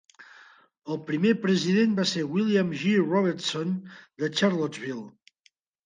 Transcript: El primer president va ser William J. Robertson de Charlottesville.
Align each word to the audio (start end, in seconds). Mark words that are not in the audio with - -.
El 0.95 0.99
primer 1.09 1.33
president 1.43 1.93
va 2.01 2.07
ser 2.13 2.25
William 2.31 2.73
J. 2.83 2.99
Robertson 3.13 3.79
de 3.93 4.35
Charlottesville. 4.41 5.11